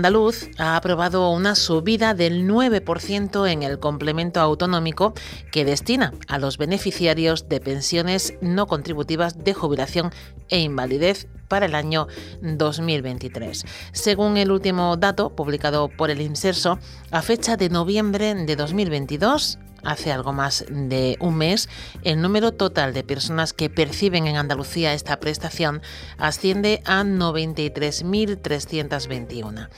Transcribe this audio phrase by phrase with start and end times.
[0.00, 5.12] Andaluz ha aprobado una subida del 9% en el complemento autonómico
[5.52, 10.10] que destina a los beneficiarios de pensiones no contributivas de jubilación
[10.48, 12.06] e invalidez para el año
[12.40, 13.66] 2023.
[13.92, 16.78] Según el último dato publicado por el Inserso,
[17.10, 21.68] a fecha de noviembre de 2022, hace algo más de un mes,
[22.02, 25.82] el número total de personas que perciben en Andalucía esta prestación
[26.18, 29.68] asciende a 93.321.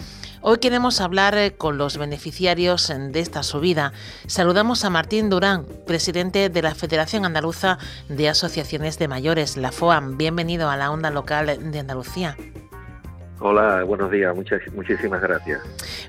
[0.44, 3.92] Hoy queremos hablar eh, con los beneficiarios de esta subida.
[4.26, 7.78] Saludamos a Martín Durán, presidente de la Federación Andaluza
[8.08, 10.18] de Asociaciones de Mayores, la FOAM.
[10.18, 12.36] Bienvenido a la onda local de Andalucía.
[13.44, 15.60] Hola, buenos días, muchas, muchísimas gracias.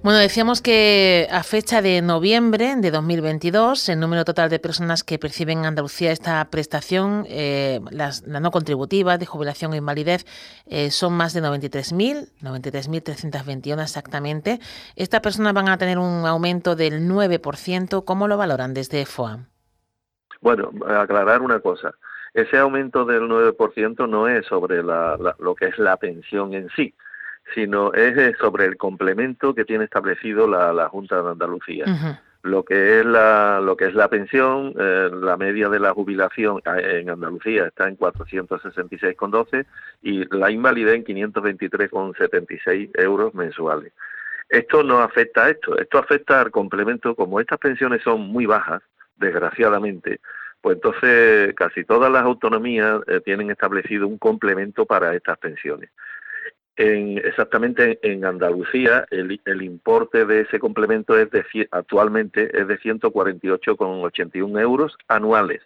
[0.03, 5.17] Bueno, decíamos que a fecha de noviembre de 2022, el número total de personas que
[5.17, 10.25] perciben en Andalucía esta prestación, eh, las, la no contributiva de jubilación o invalidez,
[10.67, 14.59] eh, son más de 93.000, 93.321 exactamente.
[14.95, 18.05] Estas personas van a tener un aumento del 9%.
[18.05, 19.47] ¿Cómo lo valoran desde FOAM?
[20.39, 21.95] Bueno, aclarar una cosa.
[22.35, 26.93] Ese aumento del 9% no es sobre lo que es la pensión en sí,
[27.53, 31.85] sino es eh, sobre el complemento que tiene establecido la, Junta de Andalucía.
[32.41, 36.61] Lo que es la lo que es la pensión, eh, la media de la jubilación
[36.65, 39.65] eh, en Andalucía está en 466,12
[40.01, 43.93] y la invalidez en 523,76 euros mensuales.
[44.49, 48.81] Esto no afecta a esto, esto afecta al complemento, como estas pensiones son muy bajas,
[49.15, 50.19] desgraciadamente,
[50.61, 55.89] pues entonces casi todas las autonomías tienen establecido un complemento para estas pensiones.
[56.75, 62.79] En, exactamente en Andalucía el, el, importe de ese complemento es de, actualmente es de
[62.79, 65.61] 148,81 euros anuales.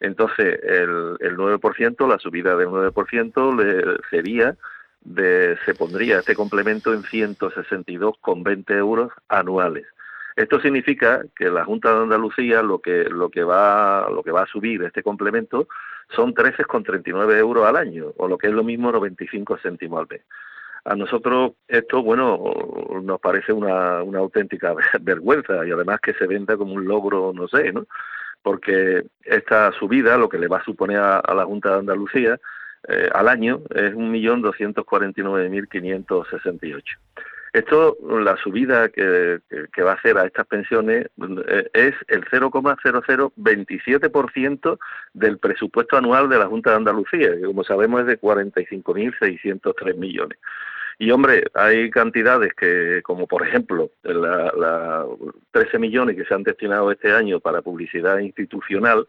[0.00, 4.54] Entonces el, el 9%, la subida del 9% le sería
[5.00, 9.86] de, se pondría este complemento en 162,20 euros anuales.
[10.36, 14.42] Esto significa que la Junta de Andalucía lo que lo que va lo que va
[14.42, 15.68] a subir este complemento
[16.14, 20.22] son 13,39 euros al año o lo que es lo mismo 95 céntimos al mes.
[20.84, 22.52] A nosotros esto, bueno,
[23.02, 27.48] nos parece una, una auténtica vergüenza y además que se venda como un logro, no
[27.48, 27.86] sé, ¿no?
[28.42, 32.38] Porque esta subida, lo que le va a suponer a, la Junta de Andalucía
[32.86, 36.82] eh, al año, es 1.249.568.
[37.54, 39.40] Esto, la subida que,
[39.80, 41.06] va a hacer a estas pensiones
[41.46, 44.78] eh, es el 0,0027%
[45.12, 50.36] del presupuesto anual de la Junta de Andalucía, que como sabemos es de 45.603 millones.
[50.98, 55.06] Y hombre, hay cantidades que, como por ejemplo, la, la
[55.52, 59.06] 13 millones que se han destinado este año para publicidad institucional,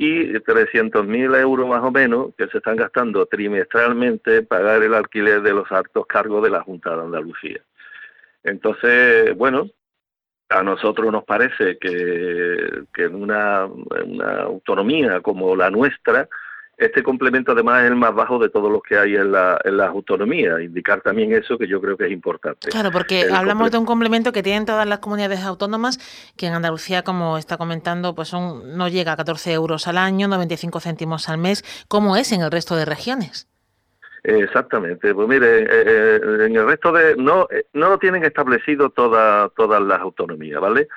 [0.00, 5.42] y 300.000 euros más o menos que se están gastando trimestralmente en pagar el alquiler
[5.42, 7.60] de los altos cargos de la Junta de Andalucía.
[8.44, 9.68] Entonces, bueno,
[10.50, 13.68] a nosotros nos parece que, en una
[14.44, 16.28] autonomía como la nuestra,
[16.78, 19.76] este complemento además es el más bajo de todos los que hay en, la, en
[19.76, 20.60] las autonomías.
[20.60, 22.68] Indicar también eso que yo creo que es importante.
[22.70, 25.98] Claro, porque hablamos de un complemento que tienen todas las comunidades autónomas,
[26.36, 30.28] que en Andalucía, como está comentando, pues son, no llega a 14 euros al año,
[30.28, 31.64] 95 céntimos al mes.
[31.88, 33.48] ¿Cómo es en el resto de regiones?
[34.22, 38.90] Exactamente, pues mire, eh, eh, en el resto de no eh, no lo tienen establecido
[38.90, 40.88] todas todas las autonomías, ¿vale?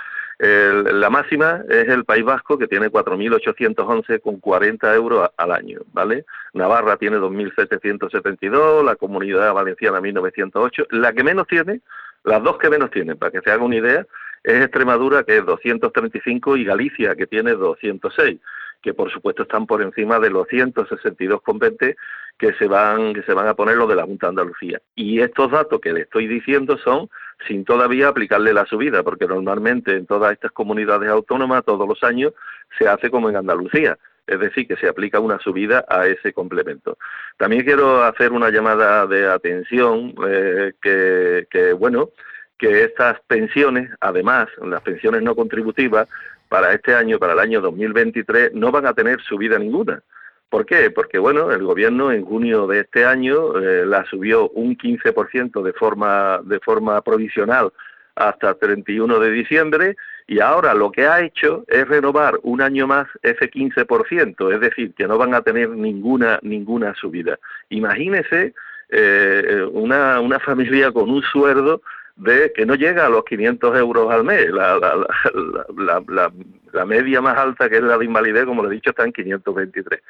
[0.42, 6.26] La máxima es el País Vasco, que tiene 4.811 con 40 euros al año, ¿vale?
[6.54, 10.88] Navarra tiene 2.772, la Comunidad Valenciana 1.908.
[10.90, 11.82] La que menos tiene,
[12.24, 14.08] las dos que menos tienen, para que se haga una idea,
[14.44, 18.40] es Extremadura, que es 235, y Galicia, que tiene 206
[18.82, 21.96] que por supuesto están por encima de los 162,20
[22.38, 24.82] que se van que se van a poner los de la Junta de Andalucía.
[24.96, 27.08] Y estos datos que le estoy diciendo son
[27.48, 32.34] sin todavía aplicarle la subida, porque normalmente en todas estas comunidades autónomas todos los años
[32.78, 33.98] se hace como en Andalucía,
[34.28, 36.98] es decir, que se aplica una subida a ese complemento.
[37.38, 42.10] También quiero hacer una llamada de atención eh, que, que, bueno,
[42.58, 46.08] que estas pensiones, además, las pensiones no contributivas,
[46.52, 50.04] para este año, para el año 2023, no van a tener subida ninguna.
[50.52, 50.92] ¿Por qué?
[50.92, 55.72] Porque, bueno, el gobierno en junio de este año eh, la subió un 15% de
[55.72, 57.72] forma, de forma provisional
[58.16, 59.96] hasta el 31 de diciembre
[60.28, 64.94] y ahora lo que ha hecho es renovar un año más ese 15%, es decir,
[64.94, 67.40] que no van a tener ninguna ninguna subida.
[67.70, 68.54] Imagínese
[68.90, 71.82] eh, una, una familia con un sueldo
[72.18, 74.50] de que no llega a los 500 euros al mes.
[74.52, 76.32] La, la, la,
[76.74, 79.14] la, media más alta, que es la de invalidez, como le he dicho, está en
[79.14, 80.02] 523.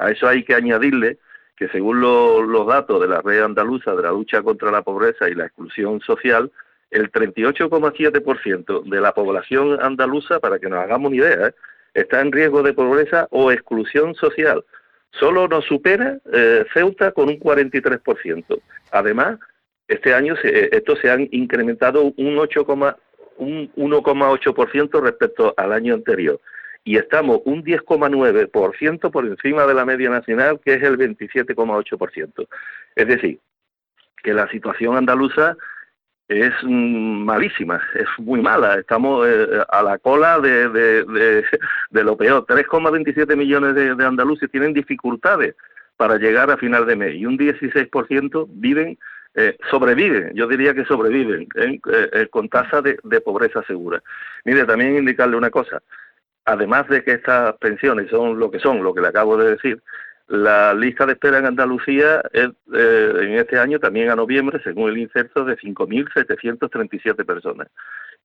[0.00, 1.18] A eso hay que añadirle
[1.56, 5.34] que según los datos de la red andaluza de la lucha contra la pobreza y
[5.34, 6.50] la exclusión social,
[6.90, 11.54] el 38,7% de la población andaluza, para que nos hagamos una idea, ¿eh?
[11.92, 14.64] está en riesgo de pobreza o exclusión social.
[15.10, 18.58] Solo nos supera eh, Ceuta con un 43%.
[18.92, 19.38] Además,
[19.86, 26.40] este año se, estos se han incrementado un 1,8% respecto al año anterior
[26.84, 32.46] y estamos un 10,9% por encima de la media nacional, que es el 27,8%.
[32.96, 33.38] Es decir,
[34.22, 35.56] que la situación andaluza
[36.30, 38.78] es mm, malísima, es muy mala.
[38.78, 42.46] Estamos eh, a la cola de, de, lo peor.
[42.46, 45.56] 3,27 millones de, andaluces tienen dificultades
[45.96, 48.96] para llegar a final de mes y un 16% viven,
[49.34, 54.00] eh, sobreviven, yo diría que sobreviven eh, con tasa de, pobreza segura.
[54.44, 55.82] Mire, también indicarle una cosa,
[56.50, 59.82] además de que estas pensiones son lo que son, lo que le acabo de decir,
[60.28, 64.90] la lista de espera en Andalucía es, eh, en este año, también a noviembre, según
[64.90, 67.68] el inserto, de 5.737 personas.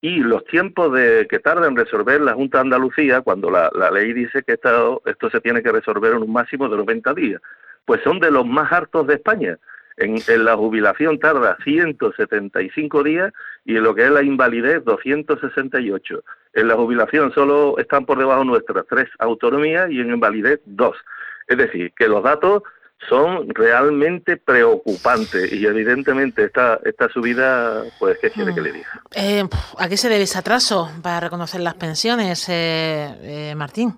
[0.02, 4.14] Y los tiempos de que tarda en resolver la Junta de Andalucía, cuando la, ley
[4.14, 7.42] dice que esto, esto se tiene que resolver en un máximo de 90 días,
[7.86, 9.58] pues son de los más hartos de España.
[9.98, 13.32] En, la jubilación tarda 175 días
[13.64, 16.24] y en lo que es la invalidez 268.
[16.56, 20.96] En la jubilación solo están por debajo nuestras tres autonomías y en invalidez dos.
[21.48, 22.64] Es decir, que los datos
[23.10, 29.02] son realmente preocupantes y evidentemente esta, esta subida, pues, ¿qué quiere que le diga?
[29.14, 29.44] Eh,
[29.78, 33.94] ¿A qué se debe ese atraso para reconocer las pensiones, eh, eh, Martín?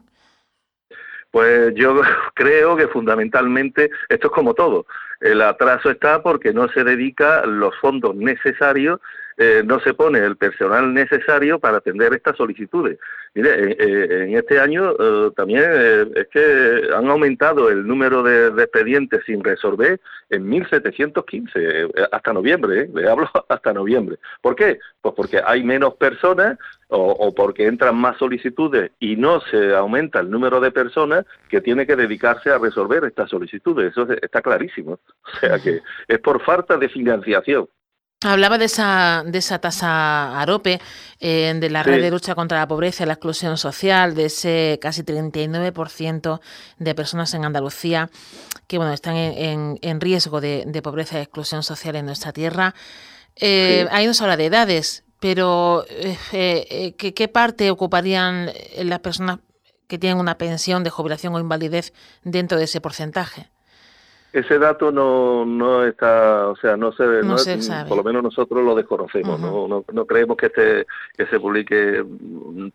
[1.30, 2.02] Pues yo
[2.34, 4.88] creo que fundamentalmente esto es como todo.
[5.20, 9.00] El atraso está porque no se dedica los fondos necesarios
[9.40, 12.98] eh, no se pone el personal necesario para atender estas solicitudes.
[13.36, 19.24] Mire, en este año eh, también eh, es que han aumentado el número de, expedientes
[19.28, 20.00] sin resolver
[20.32, 24.18] en 1.715 hasta noviembre, le hablo hasta noviembre.
[24.42, 24.80] ¿Por qué?
[25.02, 26.58] Pues porque hay menos personas
[26.90, 31.86] o, porque entran más solicitudes y no se aumenta el número de personas que tiene
[31.86, 33.92] que dedicarse a resolver estas solicitudes.
[33.92, 35.00] Eso está clarísimo.
[35.28, 37.68] O sea que es por falta de financiación.
[38.22, 40.82] Hablaba de esa, de esa tasa AROPE,
[41.20, 44.80] eh, de la red de lucha contra la pobreza y la exclusión social, de ese
[44.82, 46.40] casi 39%
[46.80, 48.10] de personas en Andalucía
[48.66, 52.74] que bueno están en, en, riesgo de, pobreza y exclusión social en nuestra tierra.
[53.36, 59.40] Eh, ahí nos habla de edades, pero eh, ¿qué, ¿qué, parte ocuparían las personas
[59.88, 61.94] que tienen una pensión de jubilación o invalidez
[62.24, 63.52] dentro de ese porcentaje?
[64.34, 67.04] Ese dato no, no está, o sea, no se,
[67.88, 70.86] por lo menos nosotros lo desconocemos, no, no, creemos que este,
[71.18, 72.04] que se publique,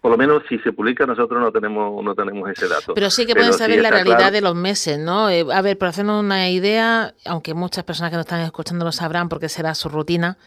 [0.00, 2.94] por lo menos si se publica nosotros no tenemos, no tenemos ese dato.
[2.94, 5.28] Pero sí que pueden saber la realidad de los meses, ¿no?
[5.28, 8.93] Eh, a ver, por hacernos una idea, aunque muchas personas que nos están escuchando lo
[8.93, 10.38] sabrán porque será su rutina,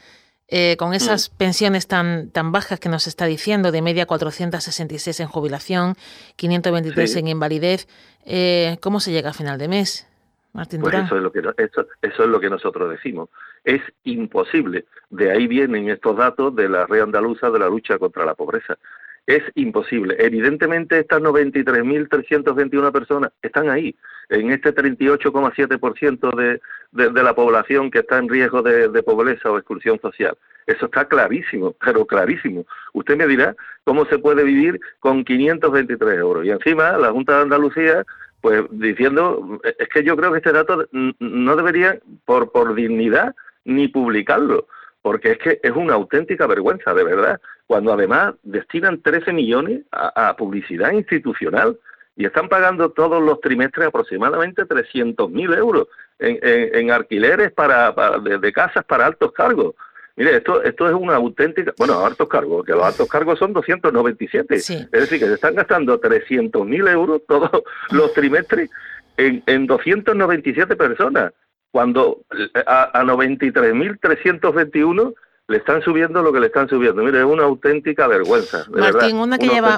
[0.47, 1.37] eh, con esas mm.
[1.37, 5.95] pensiones tan, tan bajas que nos está diciendo, de media 466 en jubilación,
[6.35, 7.87] 523 en invalidez,
[8.25, 10.07] eh, ¿cómo se llega a final de mes?
[10.55, 13.29] Pues eso es lo que eso, eso es lo que nosotros decimos.
[13.63, 14.85] Es imposible.
[15.09, 18.77] De ahí vienen estos datos de la red andaluza de la lucha contra la pobreza.
[19.27, 20.15] Es imposible.
[20.19, 23.95] Evidentemente estas 93.321 personas están ahí,
[24.29, 29.51] en este 38,7% de, de, de la población que está en riesgo de, de pobreza
[29.51, 30.37] o exclusión social.
[30.67, 32.65] Eso está clarísimo, pero clarísimo.
[32.93, 36.45] Usted me dirá cómo se puede vivir con 523 euros.
[36.45, 38.05] Y encima la Junta de Andalucía
[38.45, 43.33] pues diciendo, es que yo creo que este dato no debería, por, por dignidad,
[43.63, 44.67] ni publicarlo,
[45.01, 50.35] porque es que es una auténtica vergüenza, de verdad, cuando además destinan 13 millones a,
[50.37, 51.79] publicidad institucional
[52.15, 55.87] y están pagando todos los trimestres aproximadamente 300.000 euros
[56.19, 59.73] en, en, alquileres para, de casas para altos cargos.
[60.17, 64.55] Mire, esto, esto es una auténtica, bueno, altos cargos, que los altos cargos son 297.
[64.55, 67.51] Es decir, que se están gastando 300.000 euros todos
[67.91, 68.69] los trimestres
[69.17, 71.33] en, en 297 personas,
[71.71, 72.21] cuando
[72.65, 75.13] a, a 93.321
[75.47, 77.03] le están subiendo lo que le están subiendo.
[77.03, 78.65] Mire, es una auténtica vergüenza.
[78.69, 79.77] Martín, una, que lleva,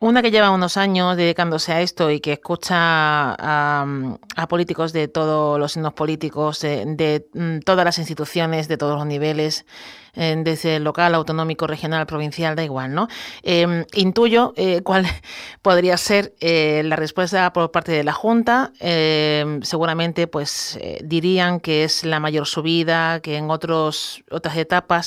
[0.00, 5.58] una que lleva unos años dedicándose a esto y que escucha a, políticos de todos
[5.58, 9.66] los signos políticos, de, mm, todas las instituciones, de todos los niveles,
[10.14, 13.08] desde local, autonómico, regional, provincial, da igual, ¿no?
[13.42, 14.52] Em, intuyo
[14.84, 15.06] cuál
[15.62, 18.72] podría ser la respuesta por parte de la Junta.
[18.78, 25.01] Em, seguramente, pues, dirían que es la mayor subida, que en otros, otras etapas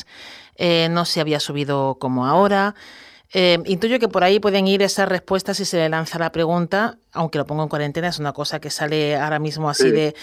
[0.57, 2.75] no se había subido como ahora.
[3.37, 6.99] Eh, intuyo que por ahí pueden ir esas respuestas si se le lanza la pregunta,
[7.11, 10.15] aunque lo pongo en cuarentena, es una cosa que sale ahora mismo así de,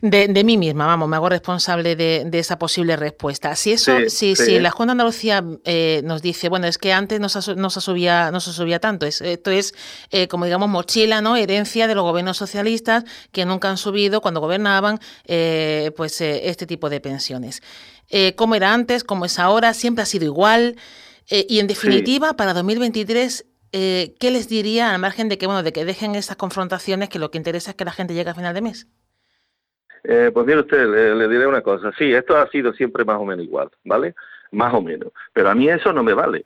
[0.00, 3.56] de, mí misma, vamos, me hago responsable de, esa posible respuesta.
[3.56, 7.18] Si eso, si, si la Junta de Andalucía eh, nos dice, bueno, es que antes
[7.18, 9.74] no se, no se subía, no se subía tanto, esto es
[10.12, 11.34] eh, como digamos mochila, ¿no?
[11.34, 13.02] Herencia de los gobiernos socialistas
[13.32, 15.00] que nunca han subido cuando gobernaban,
[15.96, 17.60] pues este tipo de pensiones.
[18.36, 19.02] ¿Cómo era antes?
[19.02, 19.74] ¿Cómo es ahora?
[19.74, 20.76] ¿Siempre ha sido igual?
[21.30, 25.62] Eh, y en definitiva, para 2023, eh, ¿qué les diría al margen de que, bueno,
[25.62, 28.34] de que dejen esas confrontaciones, que lo que interesa es que la gente llegue a
[28.34, 28.88] final de mes?
[30.04, 31.90] Eh, pues mire usted, le, diré una cosa.
[31.96, 34.14] Sí, esto ha sido siempre más o menos igual, ¿vale?
[34.50, 35.12] Más o menos.
[35.32, 36.44] Pero a mí eso no me vale.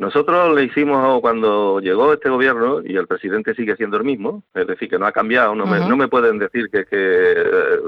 [0.00, 4.66] Nosotros le hicimos cuando llegó este gobierno y el presidente sigue siendo el mismo, es
[4.66, 7.34] decir, que no ha cambiado, no, me, no me pueden decir que, que,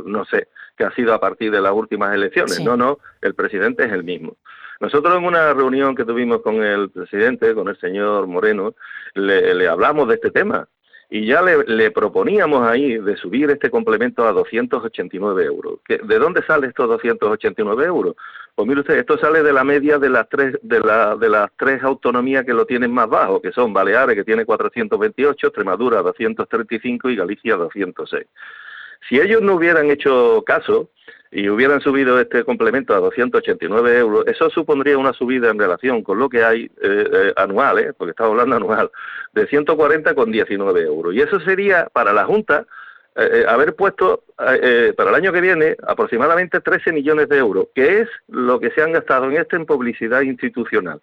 [0.04, 2.60] no sé, que ha sido a partir de las últimas elecciones.
[2.60, 4.36] No, no, el presidente es el mismo.
[4.78, 8.74] Nosotros en una reunión que tuvimos con el presidente, con el señor Moreno,
[9.14, 10.68] le, hablamos de este tema
[11.08, 15.78] y ya le, proponíamos ahí de subir este complemento a 289 euros.
[15.88, 18.16] ¿De dónde sale estos 289 euros?
[18.54, 21.50] Pues mire usted, esto sale de la media de las tres de, la, de las
[21.56, 27.10] tres autonomías que lo tienen más bajo, que son Baleares, que tiene 428, Extremadura 235
[27.10, 28.26] y Galicia 206.
[29.08, 30.90] Si ellos no hubieran hecho caso,
[31.32, 36.18] y hubieran subido este complemento a 289 euros, eso supondría una subida en relación con
[36.18, 38.90] lo que hay eh, eh, anual, eh, porque estamos hablando anual,
[39.32, 41.14] de 140 con 19 euros.
[41.14, 42.66] Y eso sería para la Junta
[43.46, 48.58] haber puesto para el año que viene aproximadamente 13 millones de euros, que es lo
[48.58, 51.00] que se han gastado en este en publicidad institucional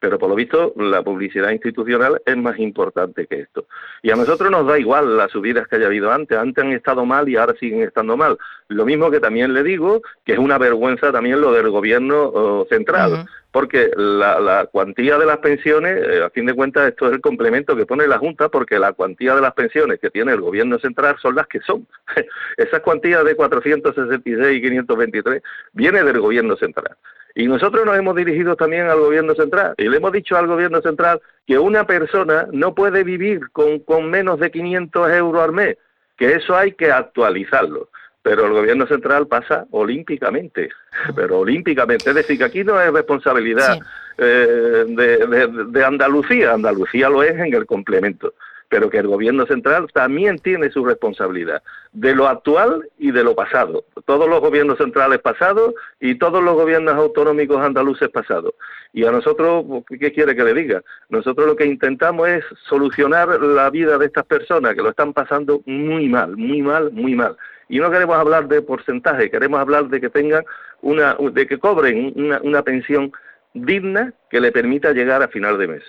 [0.00, 3.66] pero por lo visto la publicidad institucional es más importante que esto.
[4.02, 7.04] Y a nosotros nos da igual las subidas que haya habido antes, antes han estado
[7.04, 8.38] mal y ahora siguen estando mal.
[8.68, 12.66] Lo mismo que también le digo que es una vergüenza también lo del gobierno oh,
[12.68, 13.26] central,
[13.58, 17.74] porque la, cuantía de las pensiones, eh, a fin de cuentas esto es el complemento
[17.74, 21.16] que pone la Junta, porque la cuantía de las pensiones que tiene el gobierno central
[21.20, 21.84] son las que son.
[22.56, 26.96] Esas cuantías de 466 y 523 viene del gobierno central.
[27.34, 30.80] Y nosotros nos hemos dirigido también al gobierno central y le hemos dicho al gobierno
[30.80, 35.78] central que una persona no puede vivir con, con menos de 500 euros al mes,
[36.16, 37.88] que eso hay que actualizarlo.
[38.28, 40.68] Pero el gobierno central pasa olímpicamente,
[41.16, 42.10] pero olímpicamente.
[42.10, 43.78] Es decir, que aquí no es responsabilidad
[44.18, 48.34] eh, de Andalucía, Andalucía lo es en el complemento
[48.68, 53.34] pero que el gobierno central también tiene su responsabilidad de lo actual y de lo
[53.34, 53.84] pasado.
[54.04, 58.54] Todos los gobiernos centrales pasados y todos los gobiernos autonómicos andaluces pasados.
[58.92, 60.82] Y a nosotros, ¿qué quiere que le diga?
[61.08, 65.62] Nosotros lo que intentamos es solucionar la vida de estas personas que lo están pasando
[65.66, 67.36] muy mal, muy mal, muy mal.
[67.68, 70.44] Y no queremos hablar de porcentaje, queremos hablar de que tengan
[70.80, 73.12] una, de que cobren una, una pensión
[73.54, 75.82] digna que le permita llegar a final de mes.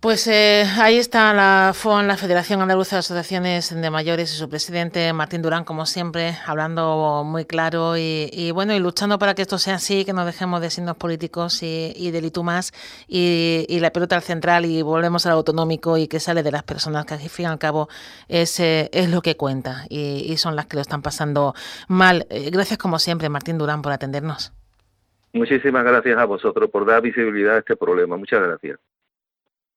[0.00, 4.48] Pues eh, ahí está la FON, la Federación Andaluza de Asociaciones de Mayores y su
[4.48, 9.58] presidente Martín Durán, como siempre, hablando muy claro y, bueno, y luchando para que esto
[9.58, 12.72] sea así, que no dejemos de signos políticos y, y de más
[13.08, 17.04] y, la pelota al central y volvemos al autonómico y que sale de las personas,
[17.04, 17.90] que al fin y al cabo
[18.26, 21.52] es, eh, es lo que cuenta y, son las que lo están pasando
[21.88, 22.26] mal.
[22.30, 24.54] Eh, gracias como siempre, Martín Durán, por atendernos.
[25.34, 28.16] Muchísimas gracias a vosotros por dar visibilidad a este problema.
[28.16, 28.78] Muchas gracias.